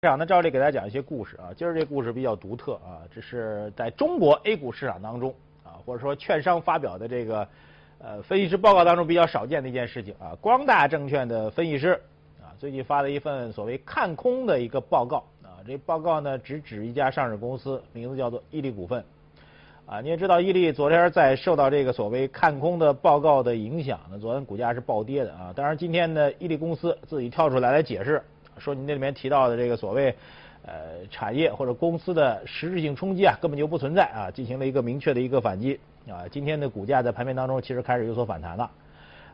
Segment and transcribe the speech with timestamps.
[0.00, 1.50] 市场呢，照例给大家讲一些故事啊。
[1.56, 7.48] 今儿这故事比较独特啊，这是在中国 A 股市场当中啊，或者说券商发表的这个
[7.98, 10.38] 呃分析师报告当中比较少见的一件事情啊。
[10.40, 12.00] 光大证券的分析师
[12.40, 15.58] 啊，最近发了一份所谓看空的一个报告啊。
[15.66, 19.04] 这报告呢，只指一家上市公司，名字叫做伊利股份
[19.84, 20.00] 啊。
[20.00, 25.52] 你也知道，伊利昨天在受到这个所谓看空的报告的影响呢，昨天股价是暴跌的啊。
[25.56, 28.22] 当然，今天呢，伊利公司自己跳出来来解释。
[28.58, 30.14] 说你那里面提到的这个所谓
[30.64, 36.24] 呃产业或者公司的实质性冲击啊，根本就不存在啊，进行了一个明确的一个反击啊。
[36.30, 38.70] 今天的股价在盘面当中其实开始有所反弹了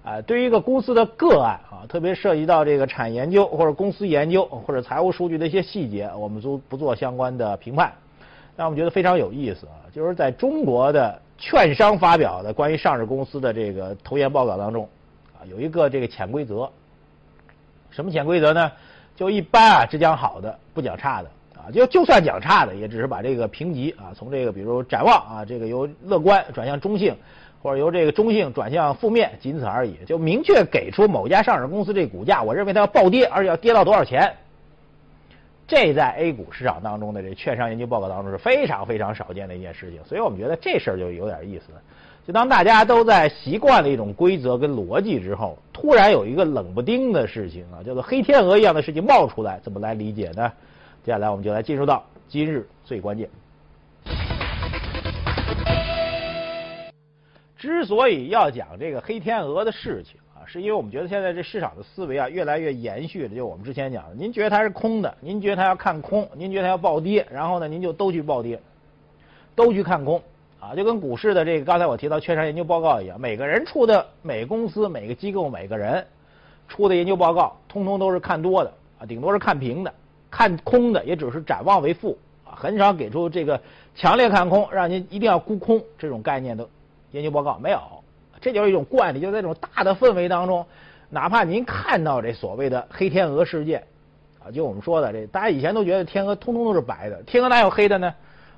[0.05, 0.20] 啊。
[0.23, 7.93] 对于一个公司的个案啊，特别涉及到这个产研究或者公司研究或者财务数据的一些细节，我们都不做相关的评判。
[8.56, 14.88] 但我们觉得非常有意思啊，就是在中国的券商发表的关于上市公司的这个投研报告当中
[15.37, 16.70] 啊，有一个这个潜规则。
[17.91, 18.70] 什么潜规则呢？
[19.16, 21.70] 就一般啊，只讲好的，不讲差的啊。
[21.73, 27.15] 就就算讲差的，也只是把这个评级啊，从这个比如展望啊，这个由乐观转向中性，
[27.62, 29.96] 或者由这个中性转向负面，仅此而已。
[30.07, 34.35] 就明确给出某家上市公司这股价，我认为它要暴跌，而且要跌到多少钱。
[35.66, 41.73] 这在 A 股市场当中的这券商研究报告当中是非常非常少见的一件事情，所以我们觉得这事儿就有点意思。
[42.26, 50.50] 就当大家都在习惯了一种规则跟逻辑之后，突然有一个冷不丁的事情啊，叫做黑天鹅一样的事情冒出来，怎么来理解呢？
[51.04, 53.28] 接下来我们就来进入到今日最关键。
[57.58, 68.58] 之所以要讲这个黑天鹅的事情啊，是因为我们觉得现在这市场的思维啊，越来越延续了，就我们之前讲的，您觉得它是空的，您觉得它要看空，您觉得它要暴跌，然后呢，您就都去暴跌，
[69.54, 70.22] 都去看空。
[70.65, 76.06] 啊，就跟股市的这个刚才我提到券商研究报告一样，每个人出的每公司、每个机构、每个人
[76.69, 79.92] 出的研究报告，通通都是看多的啊，顶多是看平的，
[80.31, 82.16] 看空的也只是展望为负
[82.47, 83.60] 啊，很少给出这个
[83.94, 86.66] 强烈看空，让您一定要沽空这种概念的
[87.10, 87.78] 研究报告没有。
[88.41, 90.64] 这就是一种惯例，就在这种大的氛围当中，
[91.10, 93.84] 哪怕您看到这所谓的黑天鹅事件
[94.42, 98.14] 啊，就我们说的这，大家以前都觉得天鹅通通都是白的，天鹅哪有黑的呢？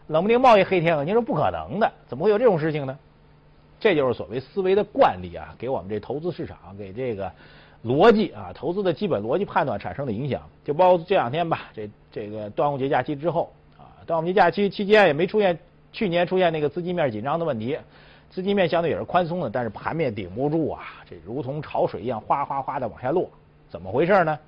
[0.09, 2.97] 冷不丁冒一黑天鹅，您说不可能的，怎么会有这种事情呢？
[3.81, 7.31] 这就是所谓思维的惯例啊，给我们这投资市场，给这个
[7.85, 10.41] 逻辑啊，投资的基本逻辑判断产生的影响。
[10.65, 15.59] 就包括这两天吧，这这个端午节假期之后啊，端午节假期期间也没出现
[15.93, 17.77] 去年出现那个资金面紧张的问题，
[18.31, 23.29] 资金面相对也是宽松的，但是盘面顶不住啊，这如同潮水一样哗哗哗的往下落，
[23.69, 24.39] 怎么回事呢？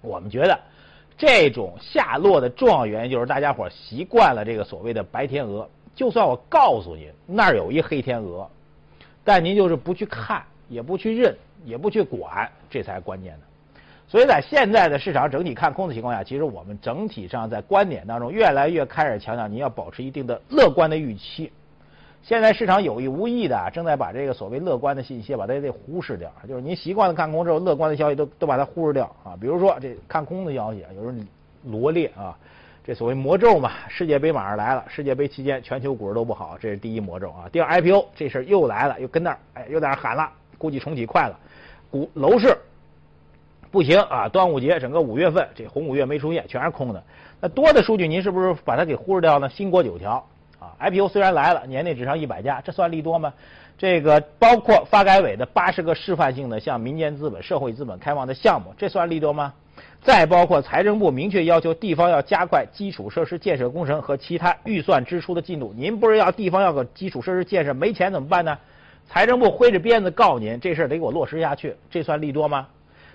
[0.00, 0.58] 我们觉得。
[1.16, 5.68] 这种下落的重要原因就是大家伙习惯了这个所谓的白天鹅。
[5.94, 8.48] 就算我告诉您那儿有一黑天鹅，
[9.22, 13.40] 但您就是不去看，也不去认，也不去管，这才关键的。
[14.08, 21.52] 所以在现在的市场整体看空的情况下，其实我们整体上在观点当中越来越开始强调，您要保持一定的乐观的预期。
[22.22, 29.36] 现在市场有意无意的正在把这个所谓乐观的信息把它给忽视掉，就是您习惯了看空之后，乐观的消息都都把它忽视掉啊。
[29.40, 31.26] 比如说这看空的消息啊，有人
[31.64, 32.38] 罗列啊，
[32.84, 37.48] 这所谓魔咒嘛，世界杯马上来了，世界杯期间全球股市都不好，这是第一魔咒啊。
[37.50, 41.36] 第二 IPO 这事又来了，又跟那儿哎又在那喊了，估计重启快了，
[41.90, 42.56] 股楼市
[43.72, 44.28] 不行啊。
[44.28, 47.02] 端午节整个五月份这红五月没出现，全是空的。
[47.40, 49.50] 那多的数据您是不是把它给忽视掉呢？
[49.50, 50.24] 新国九条。
[50.62, 53.32] 啊，IPO 虽然来了，年内只上一百家，这算利多吗？
[53.76, 59.52] 这个包括发改委的八十个示范性的向民间资本、社会资本开放的项目，这算利多吗？
[60.00, 65.72] 再包括财政部明确要求地方要加快基础设施建设工程和其他预算支出的进度。
[65.76, 68.56] 您不是要地方要个基础设施建设，没钱怎么办呢？
[69.08, 72.68] 财政部挥着鞭子告您，这事儿得给我落实下去，这算利多吗？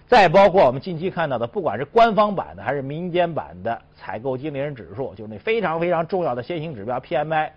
[0.08, 7.50] 再包括我们近期看到的，不管是官方版的还是民间版的采购经理人指数，就是那非常非常重要的先行指标 PMI，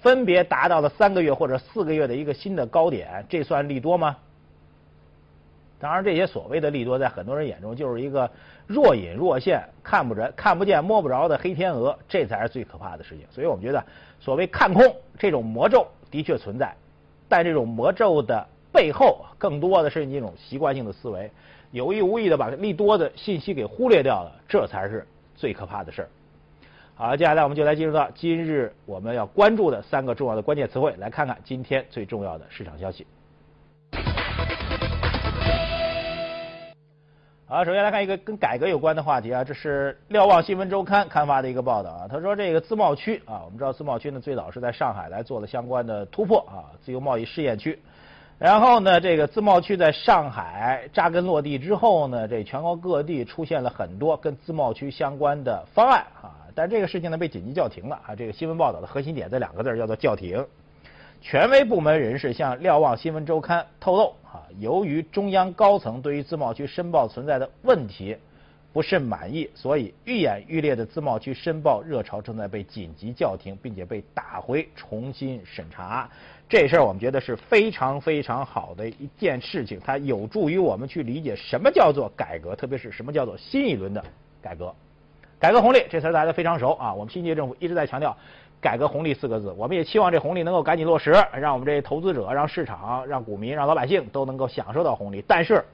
[0.00, 4.16] 分别达到了三个月或者四个月的一个新的高点，这算利多吗？
[5.80, 8.30] 当然，这些所谓的利多，在很多人眼中就是一个
[8.66, 13.26] 若隐若现、看不着、看不见、摸不着的黑天鹅，这才是最可怕的事情。
[13.30, 13.82] 所以我们觉得，
[14.20, 16.72] 所谓看空这种魔咒的确存在，
[17.28, 21.30] 但这种魔咒的背后，更多的是一种习惯性的思维。
[21.72, 25.06] 有意无意的把利多的信息给忽略掉了，这才是
[25.36, 26.08] 最可怕的事儿。
[26.96, 33.06] 好，接下来我们就来进入到今日我们要关注的三个重要的关键词汇，来看看今天最重要的市场消息。
[37.46, 47.78] 好，首先来看一个跟改革有关的话题啊，这是瞭望新闻周刊刊发的一个报道啊，他说这个自贸区啊，我们知道自贸区呢最早是在上海来做了相关的突破啊，自由贸易试验区。
[48.40, 56.32] 然后呢，这个自贸区在上海扎根落地之后呢，这全国各地出现了很多跟自贸区相关的方案啊。
[56.54, 58.14] 但这个事情呢被紧急叫停了啊。
[58.14, 60.42] 这个新闻报道的核心点这两个字叫做叫停。
[61.20, 68.16] 权威部门人士向瞭望新闻周刊透露啊，由于中央高层对于自贸区申报存在的问题
[68.72, 76.08] 不甚满意，所以愈演愈烈的自贸区申报热潮正在被紧急叫停，并且被打回重新审查。
[76.50, 84.04] 这事儿我们觉得是非常非常好的一件事情，它有助于我们去理解什么叫做改革，特别是什么叫做新一轮的
[84.42, 84.74] 改革。
[85.38, 88.16] 改革红利这词大家非常熟啊，我们新届政府一直在强调
[88.60, 95.24] “改革红利”四个字，我们也期望这红利能够赶紧落实，让我们这些投资者、让市场、让股民、让老百姓都能够享受到红利。
[95.28, 95.64] 但是，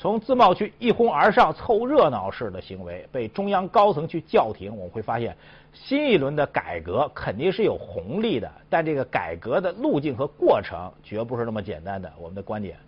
[0.00, 5.36] 从自贸区一哄而上凑热闹式的行为被中央高层去叫停，我们会发现，
[5.74, 12.10] 新一轮的改革肯定是有红利的，但这个改革的路径和过程绝不是那么简单的。
[12.18, 12.78] 我们的观点，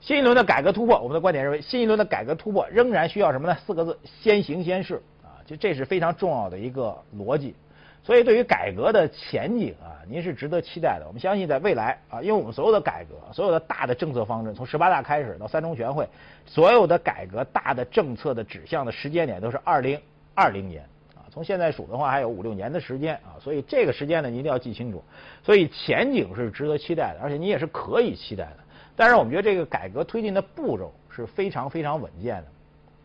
[0.00, 3.56] 新一轮的改革突破，我们的观点认为，新一轮的改革突破仍然需要什么呢？
[3.64, 5.38] 四个字：先行先试啊！
[5.46, 7.54] 就这是非常重要的一个逻辑。
[8.04, 11.06] 所以，对于改革的前景啊，您是值得期待的。
[11.06, 16.06] 我们相信，在未来啊，因为我们所有的改革、所有的大的政策方针，从十八大开始到三中全会，
[16.44, 19.98] 所有的改革大的政策的指向的时间点都是二零
[20.34, 20.82] 二零年
[21.14, 21.24] 啊。
[21.30, 23.40] 从现在数的话，还有五六年的时间啊。
[23.40, 25.02] 所以这个时间呢，你一定要记清楚。
[25.42, 28.58] 所以前景是值得期待的，而且你也是可以期待的。
[28.94, 32.46] 但是我们觉得这个改革推进的步骤是非常非常稳健的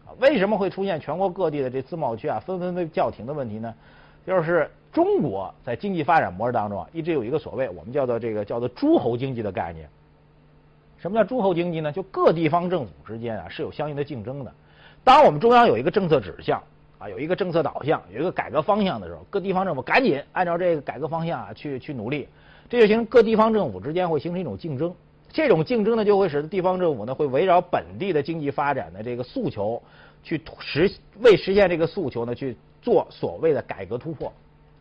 [0.07, 0.11] 啊。
[0.19, 3.73] 为什么会出现全国各地的这自贸区啊纷纷被叫停的问题呢？
[4.25, 9.89] 就是中国在经济发展模式当中啊，一直有一个所谓我们叫做这个叫做诸侯经济的概念。
[10.97, 11.91] 什么叫诸侯经济呢？
[11.91, 14.53] 就各地方政府之间啊是有相应的竞争的。
[15.03, 16.61] 当我们中央有一个政策指向
[16.97, 22.27] 啊，有一个政策导向，有一个改革方向的时候，各地方政府赶紧按照这个改革方向啊去去努力，
[22.67, 24.93] 这就形成各地方政府之间会形成一种竞争。
[25.31, 29.81] 这种竞争呢，就会使得地方政府呢会围绕本地的经济发展的这个诉求
[30.21, 32.57] 去实为实现这个诉求呢去。
[32.89, 34.33] 做所谓的改革突破，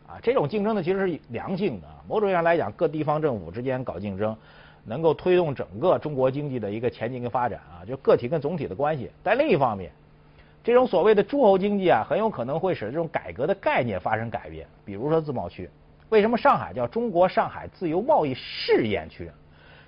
[0.07, 1.87] 啊，这种竞争呢其实是良性的。
[2.07, 4.35] 某种意义上来讲，各地方政府之间搞竞争，
[4.83, 9.11] 能够推动整个中国经济的一个前进跟发展啊，就个体跟总体的关系。
[9.21, 9.91] 但另一方面，
[10.63, 14.65] 这种所谓的诸侯经济啊，很有可能会使这种改革的概念发生改变。
[14.83, 15.69] 比如说自贸区，
[16.09, 19.29] 为什么上海叫中国上海自由贸易试验区？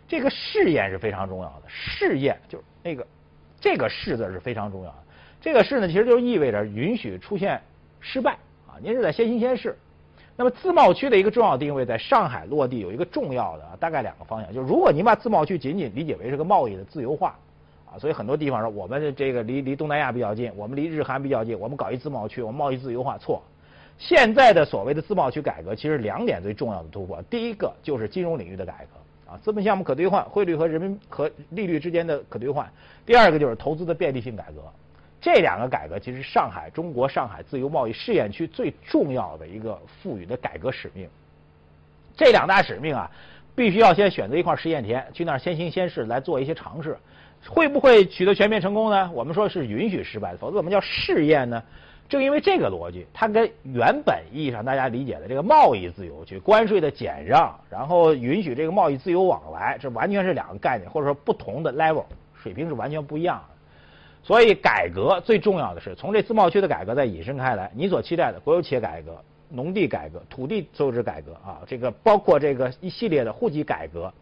[0.08, 1.64] 这个试验是非常重要的。
[1.68, 3.08] 试验就是那个
[3.60, 4.98] 这个“试”字是非常重要的。
[5.40, 7.60] 这个“试”呢，其实就意味着允许出现。
[8.02, 8.34] 失败
[8.68, 8.76] 啊！
[8.82, 9.78] 您是在先行先试。
[10.36, 17.38] 那么自贸区的一个重要定位，在上海落地有一个重要的大概两个方向，就是如果您把自贸区仅仅理解为是个贸易的自由化
[17.86, 23.42] 啊，所以很多地方说我们这个离离东南亚比较近，我们离日韩比较近，我们搞一自贸区，我们贸易自由化错。
[24.00, 32.66] 现在的所谓的自贸区改革，其实两点最重要的突破，第一个就是金融领域的改革啊，资本项目可兑换，汇率和人民和利率之间的可兑换；
[33.06, 34.64] 第二个就是投资的便利性改革。
[35.22, 41.08] 这两个改革其实上海中国上海自由贸易试验区最重要的一个赋予的改革使命。
[42.18, 43.10] 这两大使命啊，
[43.56, 46.98] 必须要先选择一块试验田，去那儿先行先试来做一些尝试，
[47.48, 49.12] 会不会取得全面成功呢？
[49.14, 51.62] 我们说是允许失败的，否则怎么叫试验呢？
[52.10, 62.04] 正因为这个逻辑，它跟原本意义上大家理解的这个贸易自由，去关税的减让，然后允许这个贸易自由往来，这完全是两个概念，或者说不同的 level
[62.36, 63.56] 水平是完全不一样的。
[64.24, 67.72] 所以，改革最重要的是从这自贸区的改革再引申开来。
[67.74, 74.14] 你所期待的国有企业改革、农地改革、土地所有制改革啊，这个包括这个一系列的户籍改革，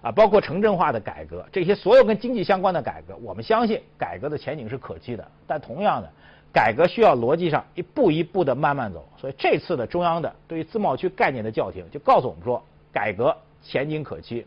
[0.00, 5.28] 啊，包括城镇化的改革，这些所有跟经济相关的改革，我们相信改革的前景是可期的。
[5.44, 6.08] 但同样的，
[6.52, 9.04] 改革需要逻辑上一步一步的慢慢走。
[9.16, 12.62] 所以这次的中央的对于自贸区概念的叫停，就告诉我们说，
[12.92, 14.46] 改革前景可期，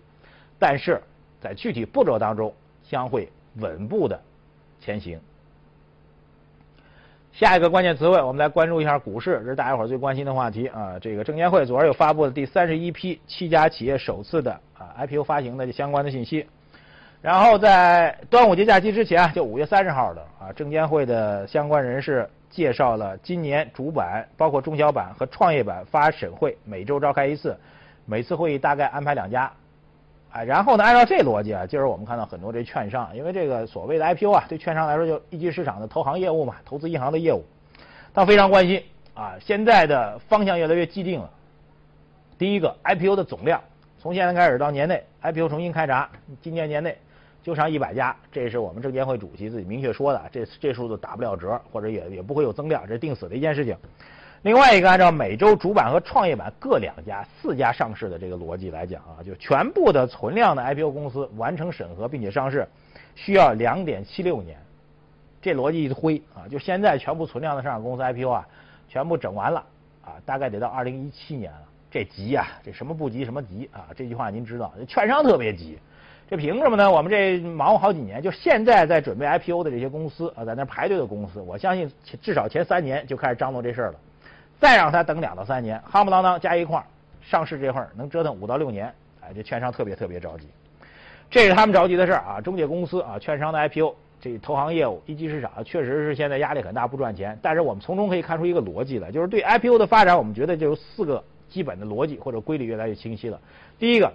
[0.58, 1.02] 但是
[1.42, 4.18] 在具体步骤当中将会稳步的。
[4.82, 5.20] 前行。
[7.32, 11.00] 下一个关键词汇，我们来关注一下股市，这是大家伙最关心的话题啊。
[11.00, 16.46] 这个证监会昨儿又发布了第三十一批七家企业首次的啊 IPO 发行的相关的信息。
[17.22, 27.56] 然后在端午节假期之前，就五月三十号的啊，证监会的相关人士介绍了今年主板、包括中小板和创业板发审会每周召开一次，
[28.06, 29.50] 每次会议大概安排两家。
[30.34, 30.84] 哎，然后呢？
[30.84, 37.44] 按照这逻辑啊，今儿我们看到很多这券商，因为这个所谓的 IPO 啊，对券商来说就一级市场的投行业务嘛，投资银行的业务，
[38.14, 38.82] 他非常关心
[39.14, 39.34] 啊。
[39.42, 41.30] 现在的方向越来越既定了。
[42.38, 43.62] 第一个，IPO 的总量，
[44.00, 46.10] 从现在开始到年内 IPO 重新开闸，
[46.42, 46.98] 今年年内
[47.44, 53.76] 就上一百家，这是我们证监会主席自己明确说的，这这数字打不了折，或者也也不会有增量，这定死的一件事情。
[54.44, 62.68] 另外一个，按照每周主板和创业板各两家、四家上市的这个逻辑来讲啊，就全部的存量的 IPO 公司完成审核并且上市，
[63.14, 64.58] 需要两点七六年。
[65.44, 68.48] 这逻辑一挥啊，就现在全部存量的上市公司 IPO 啊，
[68.90, 69.64] 全部整完了
[70.04, 71.62] 啊，大概得到二零一七年了。
[71.92, 73.90] 这急呀，这什么不急什么急啊？
[73.96, 75.78] 这句话您知道，券商特别急。
[76.28, 76.90] 这凭什么呢？
[76.90, 81.92] 我们这忙活好几年，就现在在准备 IPO 的这些公司啊，在那排队的公司，我相信
[82.24, 84.00] 至少前三年就开始张罗这事儿了。
[84.62, 86.86] 再让他等两到三年，夯不啷当加一块儿，
[87.20, 90.46] 上市这会儿能折腾五到六年，哎，这券商特别特别着急，
[91.32, 92.40] 这是他们着急的事儿啊。
[92.40, 97.36] 中介公司啊，券商的 IPO，这投行业务、一级市场确实是现在压力很大，不赚钱。
[97.42, 103.42] 但是我们从中可以看出一个逻辑来，就是对 IPO 的发展，我们觉得就有四个基本的逻辑或者规律越来越清晰了。
[103.80, 104.14] 第一个，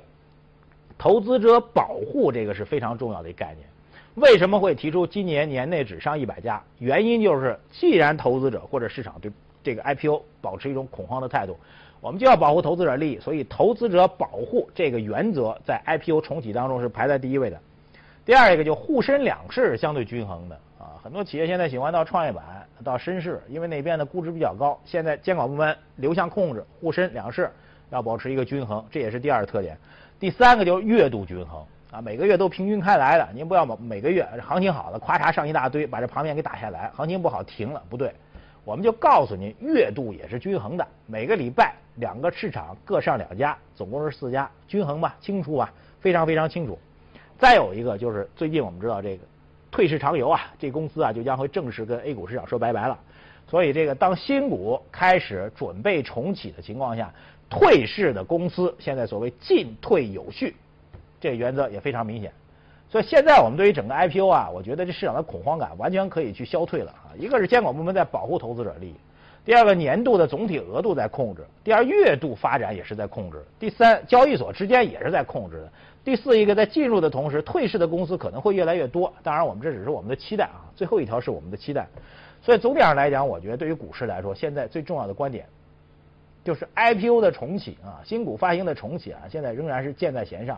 [0.97, 3.67] 投资者保护这个是非常重要的一概念。
[4.15, 6.63] 为什么会提出今年年内只上一百家？
[6.79, 9.33] 原因就是，既然投资者或者市场对
[9.67, 11.59] 这个 IPO 保持一种恐慌的态度，
[12.01, 17.59] 我们就要保护投资者利益，所以投资者保护这个原则在 IPO 重启当中是排在第一位的。
[18.25, 22.45] 第二一个就沪深两市相对均衡的啊，很多企业现在喜欢到创业板、
[22.85, 24.79] 到深市，因为那边的估值比较高。
[24.85, 27.51] 现在监管部门流向控制，沪深两市
[27.91, 29.77] 要保持一个均衡，这也是第二个特点。
[30.21, 38.15] 第三个就是月度均衡啊，每个月都平均开来的，您不要每个月行情好了，咵嚓上一大堆，把这旁边给打下来；行情不好停了，不对。
[38.67, 46.77] 我们就告诉您，月度也是均衡的，每个礼拜两个市场各上两家，总共是四家，均衡吧，清楚吧，非常非常清楚。
[47.39, 49.23] 再有一个就是最近我们知道这个
[49.71, 52.99] 退市长游啊，这公司啊就将会正式跟 A 股市场说拜拜了。
[53.47, 57.15] 所以这个当新股开始准备重启的情况下，
[57.49, 60.57] 退市的公司现在所谓进退有序，
[61.21, 62.33] 这原则也非常明显。
[62.89, 67.11] 所以现在我们对于整个 IPO 啊，我觉得这市场的恐慌感完全可以去消退了啊。
[67.19, 68.95] 一个是监管部门在保护投资者利益，
[69.45, 75.73] 第二个年度的总体额度在控制，第二月度发展也是在控制，第三交易所之间也是在控制的，
[76.05, 79.13] 第四一个在进入的同时，退市的公司可能会越来越多。
[79.23, 81.87] 当然我们这只是我们的期待啊，最后一条是我们的期待。
[82.43, 85.45] 所以总体上来讲，我觉得对于股市来说，现在最重要的观点
[86.45, 90.57] 就是 IPO 的重启啊，新股发行的重启啊，现在仍然是箭在弦上。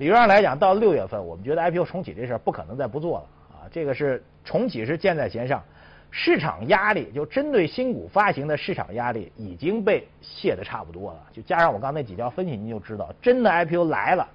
[0.00, 3.68] 理论上来讲，到六月份，我们觉得 IPO 重启这事儿不可能再不做了啊。
[3.70, 5.62] 这个是重启是箭在弦上，
[6.10, 11.18] 市场压力就针对新股发行的市场压力已经被卸的差不多了。
[11.34, 14.26] 就加上我刚才几条分析，您就知道，真的 IPO 来了，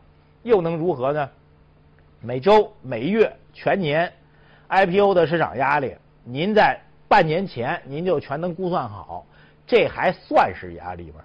[0.43, 1.27] 又能如何呢？
[2.21, 4.13] 每周、每月、全年
[4.69, 9.25] IPO 的市场压力，您在半年前您就全能估算好，
[9.65, 11.23] 这还算是压力吗？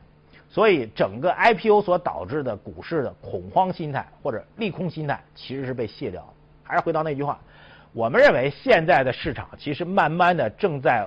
[0.53, 6.29] 所以，整个 IPO 所导致的股市的恐慌心态或者利空心态，其实是被卸掉了。
[6.65, 7.39] 还是回到那句话，
[7.93, 11.07] 我们认为现在的市场其实慢慢的正在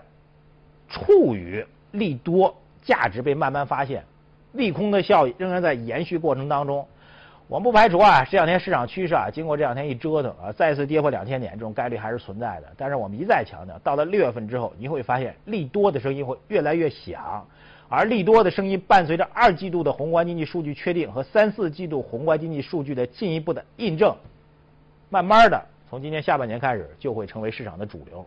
[0.90, 4.06] 处于利多价值被慢慢发现，
[4.54, 6.88] 利空的效应仍然在延续过程当中。
[7.50, 12.68] 我们不排除啊，这两天市场趋势啊，经过这两天一折腾啊，再次跌破两千点，这种概率还是存在的。
[12.78, 17.46] 但是我们一再强调，到了六月份之后，你会发现利多的声音会越来越响。
[17.96, 24.16] 而利多的声音伴随着二季度的宏观经济数据确定和三四季度宏观经济数据的进一步的印证，
[25.12, 28.26] 慢慢的从今年下半年开始就会成为市场的主流。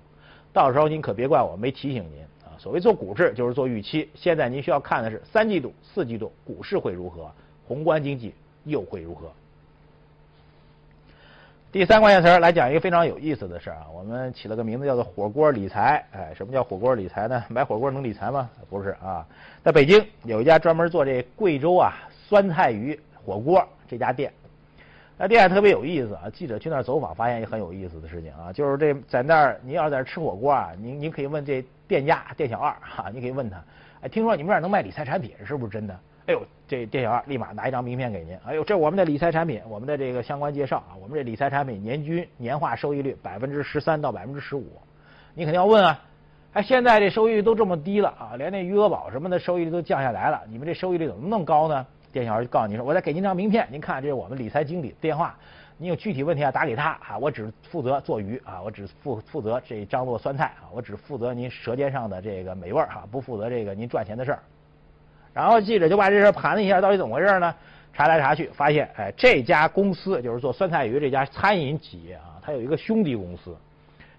[0.53, 2.55] 到时候您可别怪我没提醒您啊！
[2.59, 7.29] 所谓做股市就是做预期，现在您需要看的是三季度、四季度股市会如何，
[7.67, 8.33] 宏观经济
[8.67, 9.33] 又会如何。
[11.77, 16.03] 第三关键词来讲一个非常有意思的事儿啊，我们起了个名字叫做火锅理财。
[16.13, 17.45] 哎，什么叫火锅理财呢？
[17.51, 18.49] 买火锅能理财吗？
[18.71, 19.27] 不是啊，
[19.63, 21.93] 在北京有一家专门做这贵州啊
[22.27, 24.33] 酸菜鱼火锅这家店，
[25.19, 26.31] 那店特别有意思啊。
[26.33, 33.63] 记者去那儿走访，发现一个很有意思的事情啊，就是这在那儿，您要是在那儿吃火锅啊，您您可以问这店家店小二哈，你可以问他，
[34.01, 35.95] 哎，听说你们这儿能卖理财产品，是不是真的？
[36.27, 38.37] 哎呦，这店小二立马拿一张名片给您。
[38.45, 44.67] 哎呦，这我们的理财产品，我们的这个相关介绍啊，我们这理财产品年均年化收益率百分之十三到百分之十五。
[45.35, 46.01] 你肯定要问啊，
[46.55, 51.87] 哎，现在这收益率都这么低了啊，连那余额宝什么的收益率都降下来了，你们这收益率怎么那么高呢？
[52.11, 55.39] 店小二就告诉你说，我再给您张名片，您看这是我们理财经理电话，
[55.79, 64.43] 您有具体问题啊打给他啊，我只负责做鱼啊，我只负负责这张罗酸菜啊，我只负责您舌尖上的这个美味哈，不负责这个您赚钱的事儿。
[65.37, 67.55] 然后记者就把这事盘了一下，到底怎么回事呢？
[67.93, 73.55] 查来查去，发现，哎，这家公司就是做酸菜鱼这家餐饮企业啊，它有一个兄弟公司，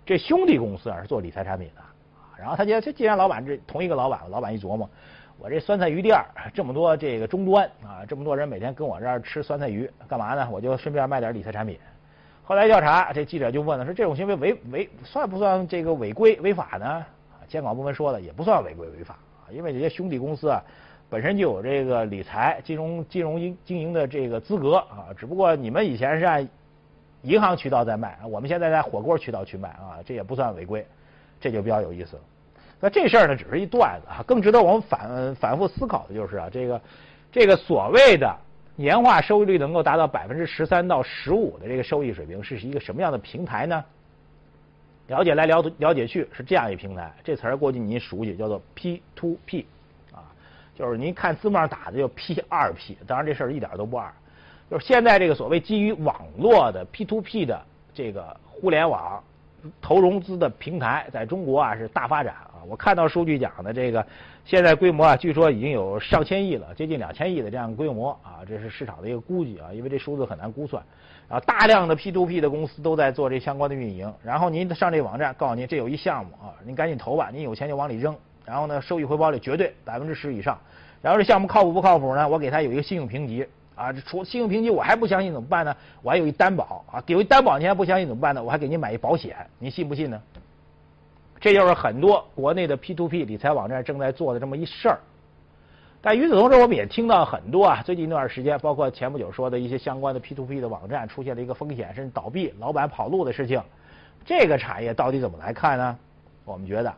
[0.06, 1.90] 这兄弟公司啊是做理财产品的啊。
[2.38, 4.88] 然后他觉得，这既然老板这同一个老板，老板一琢磨，
[5.40, 10.48] 我这酸菜鱼店这么多这个终端啊，这么多人每天跟我这儿吃酸菜鱼，干嘛呢？
[10.52, 11.80] 我就顺便卖点理财产品。
[12.44, 17.04] 后来调查，这记者就问了，说这种行为违违算不算这个违规违法呢？
[17.48, 19.50] 监管部门说了，也不算违规违法啊。
[19.52, 20.64] 因为这些兄弟公司啊，
[21.10, 26.48] 本身就有这个理财、金融、金融经经营的这个资格啊，只不过你们以前是按
[27.22, 30.86] 银行渠道在卖，我们现在在火锅渠道去卖啊，这也不算违规，
[31.40, 32.22] 这就比较有意思了。
[32.80, 36.82] 那这事儿呢，只是一段子啊，更值得我们反反复思考的就是啊，这个
[37.32, 38.36] 这个所谓的
[38.76, 43.84] 年化收益率能够达到百分之十三到十五的这个收益水平，是一个什么样的平台呢？
[45.08, 49.66] 了解来了了解去是这样一平台，这词儿估计您熟悉，叫做 P to P，
[50.78, 54.12] 就是您看字幕上打的就 P 二 P，当然这事儿一点都不二，
[54.70, 57.60] 就是现在这个所谓基于网络的 P to P 的
[57.94, 59.24] 这个互联网
[59.82, 62.62] 投融资的平台，在中国啊是大发展啊。
[62.68, 64.06] 我看到数据讲的这个
[64.46, 70.84] 现在规模啊，据说已经有上千亿了，接近两千亿的这样规模啊，这是市场的一个估计啊，因为这数字很难估算。
[71.28, 78.16] 然后大量的 P to P 的公司都在做这相关的运营，然后您上这网站，告诉您这有一项目啊，您赶紧投吧，您有钱就往里扔，
[78.48, 80.58] 然后呢收益回报率绝对百分之十以上，
[81.02, 82.26] 然后这项目靠谱不靠谱呢？
[82.28, 85.76] 我给他有一个信用评级啊，这除信用评级我还不相信怎么办呢？
[86.02, 88.42] 我还有一担保啊，给一担保您还不相信怎么办呢？
[88.42, 90.22] 我还给您买一保险，您信不信呢？
[91.42, 95.00] 这就是很多国内的 P to P 理财网站正在做的这么一事儿。
[96.02, 103.62] 但与此同时，我们也听到很多啊，最近一段时间，包括前不久说的一些相关的 P to P 的网站出现了一个风险，甚至倒闭、老板跑路的事情。
[104.26, 106.00] 这个产业到底怎么来看呢？
[106.46, 106.94] 我们觉得，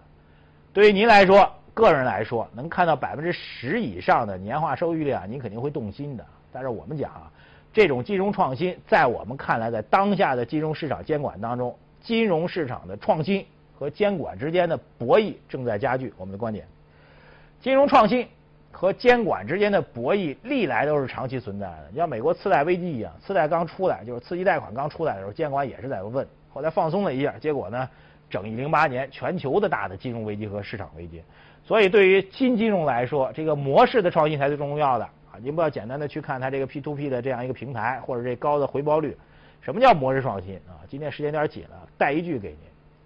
[0.74, 6.26] 对于您来说，个人来说，能看到百分之十以上的年化收益率啊，您肯定会动心的。
[6.52, 7.32] 但是我们讲啊，
[7.74, 13.46] 这种金融创新，在我们看来，在当下的金融市场监管当中，金融市场的创新
[13.78, 16.14] 和监管之间的博弈正在加剧。
[16.18, 16.66] 我们的观点，
[17.62, 18.28] 金融创新。
[18.72, 27.90] 和监管之间的博弈历来都是长期存在的，像美国次贷危机一样，次贷刚出来就是刺激贷款刚出来的时候，监管也是在问，后来放松了一下，结果呢，
[28.30, 31.24] 整一零八年全球的大的金融危机和市场危机，
[31.64, 35.36] 所以对于新金融来说，这个模式的创新才是重要的啊！
[35.42, 39.18] 您不要简单的去看它这个 P to P 的这样一个平台或者这高的回报率，
[39.62, 40.78] 什么叫模式创新啊？
[40.88, 42.60] 今天时间有点紧了，带一句给您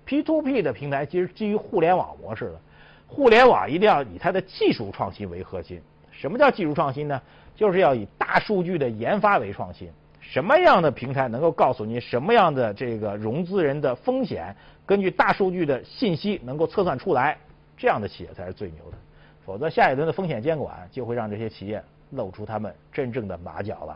[0.06, 2.60] ：P to P 的平台其实基于互联网模式的。
[3.08, 5.80] 互联网一定要以它的技术创新为核心。
[6.12, 7.22] 什么叫技术创新呢？
[7.56, 9.88] 就是要以大数据的研发为创新。
[10.26, 14.56] 什么样的平台能够告诉你什么样的这个融资人的风险，
[14.86, 17.38] 根据大数据的信息能够测算出来，
[17.78, 18.98] 这样的企业才是最牛的。
[19.46, 23.92] 否则，下一轮的风险监管就会让这些企业露出他们真正的马脚了。